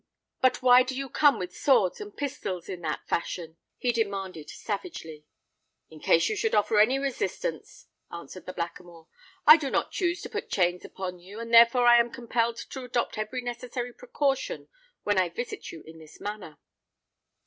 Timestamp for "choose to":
9.91-10.29